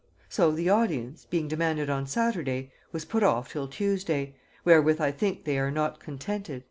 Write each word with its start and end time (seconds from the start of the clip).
So 0.29 0.49
the 0.49 0.67
audience, 0.67 1.27
being 1.29 1.47
demanded 1.47 1.87
on 1.87 2.07
Saturday, 2.07 2.71
was 2.91 3.05
put 3.05 3.21
off 3.21 3.51
till 3.51 3.67
Tuesday, 3.67 4.35
wherewith 4.65 4.99
I 4.99 5.11
think 5.11 5.43
they 5.45 5.59
are 5.59 5.69
not 5.69 5.99
contented." 5.99 6.59